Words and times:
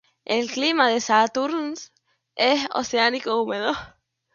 El 0.25 0.49
clima 0.49 0.91
en 0.93 0.99
Santurce 0.99 1.91
es 2.33 2.67
oceánico 2.73 3.39
húmedo. 3.43 3.73